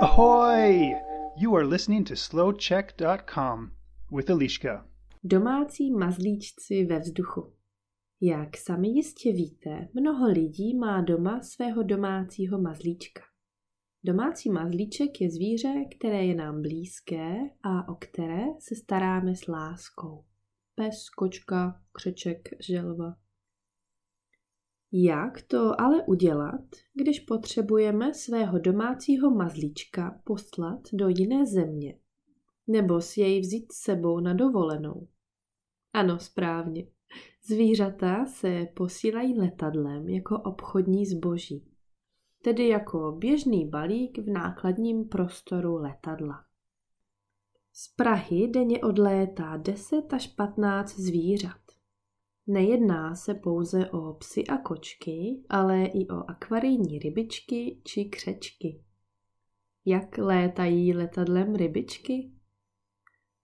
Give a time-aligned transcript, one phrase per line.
[0.00, 0.94] Ahoy!
[1.36, 3.70] You are listening to slowcheck.com
[4.12, 4.86] with Eliška.
[5.24, 7.52] Domácí mazlíčci ve vzduchu.
[8.20, 13.22] Jak sami jistě víte, mnoho lidí má doma svého domácího mazlíčka.
[14.04, 20.24] Domácí mazlíček je zvíře, které je nám blízké a o které se staráme s láskou.
[20.74, 23.16] Pes, kočka, křeček, želva.
[24.92, 26.60] Jak to ale udělat,
[26.94, 31.98] když potřebujeme svého domácího mazlíčka poslat do jiné země?
[32.66, 35.08] Nebo si jej vzít s sebou na dovolenou?
[35.92, 36.86] Ano, správně.
[37.44, 41.64] Zvířata se posílají letadlem jako obchodní zboží,
[42.42, 46.44] tedy jako běžný balík v nákladním prostoru letadla.
[47.72, 51.59] Z Prahy denně odlétá 10 až 15 zvířat.
[52.46, 58.84] Nejedná se pouze o psy a kočky, ale i o akvarijní rybičky či křečky.
[59.84, 62.32] Jak létají letadlem rybičky?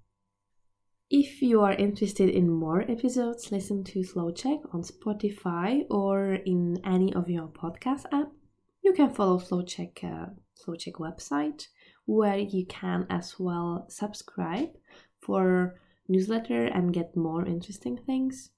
[1.11, 7.15] If you are interested in more episodes, listen to Slowcheck on Spotify or in any
[7.15, 8.33] of your podcast app.
[8.85, 11.69] You can follow Slowcheck uh, Slowcheck website
[12.07, 14.71] where you can as well subscribe
[15.23, 15.79] for
[16.09, 18.51] newsletter and get more interesting things.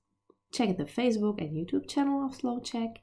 [0.52, 3.00] Check the Facebook and YouTube channel of Slow Check.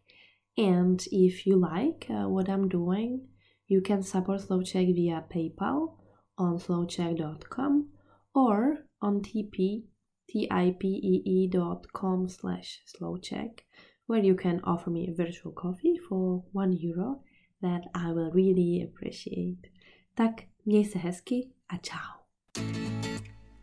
[0.58, 3.28] And if you like uh, what I'm doing,
[3.68, 5.96] you can support Slow Check via PayPal
[6.38, 7.90] on slowcheck.com
[8.34, 9.84] or on TP,
[10.30, 13.60] T-I-P-E-E.com slash slowcheck,
[14.08, 17.22] where you can offer me a virtual coffee for one euro
[17.62, 19.70] that I will really appreciate.
[20.16, 22.21] Tak, měj se hezky a ciao.